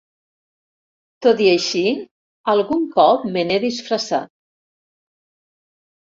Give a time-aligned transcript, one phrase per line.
[1.25, 1.83] Tot i així,
[2.55, 4.35] algun cop me n'he disfressat.